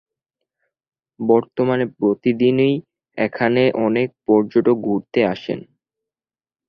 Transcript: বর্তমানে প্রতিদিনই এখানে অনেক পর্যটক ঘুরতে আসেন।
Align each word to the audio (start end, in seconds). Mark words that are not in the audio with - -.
বর্তমানে 1.19 1.85
প্রতিদিনই 1.97 2.73
এখানে 3.17 3.63
অনেক 3.85 4.09
পর্যটক 4.27 4.77
ঘুরতে 4.81 5.19
আসেন। 5.33 5.59